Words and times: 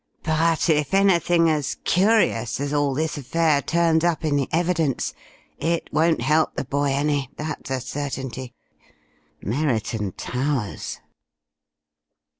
"But 0.23 0.67
if 0.67 0.95
anything 0.95 1.47
as 1.47 1.77
curious 1.83 2.59
as 2.59 2.73
all 2.73 2.95
this 2.95 3.19
affair 3.19 3.61
turns 3.61 4.03
up 4.03 4.25
in 4.25 4.35
the 4.35 4.49
evidence 4.51 5.13
it 5.59 5.91
won't 5.93 6.21
help 6.23 6.55
the 6.55 6.65
boy 6.65 6.87
any, 6.91 7.29
that 7.35 7.69
is 7.69 7.69
a 7.69 7.81
certainty.... 7.81 8.55
Merriton 9.43 10.13
Towers!" 10.13 11.01